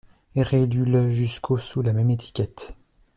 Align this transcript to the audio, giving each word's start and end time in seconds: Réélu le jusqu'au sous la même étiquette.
Réélu 0.35 0.83
le 0.83 1.11
jusqu'au 1.11 1.59
sous 1.59 1.83
la 1.83 1.93
même 1.93 2.09
étiquette. 2.09 2.75